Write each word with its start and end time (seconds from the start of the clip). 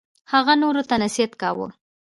هغه 0.33 0.53
نورو 0.61 0.81
ته 0.89 0.95
نصیحت 1.03 1.31
کاوه. 1.41 1.67